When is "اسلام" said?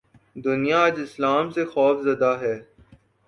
0.99-1.45